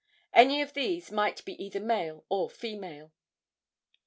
Any 0.33 0.63
of 0.63 0.73
these 0.73 1.11
might 1.11 1.45
be 1.45 1.63
either 1.63 1.79
male 1.79 2.25
or 2.27 2.49
female. 2.49 3.11